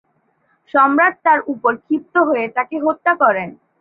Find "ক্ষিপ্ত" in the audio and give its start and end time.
1.85-2.15